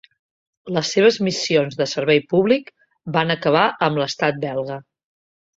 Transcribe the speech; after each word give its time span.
Les 0.77 0.93
seves 0.95 1.19
missions 1.27 1.77
de 1.81 1.87
servei 1.91 2.23
públic 2.33 2.71
van 3.19 3.37
acabar 3.37 3.67
amb 3.89 4.03
l'Estat 4.03 4.45
belga. 4.51 4.81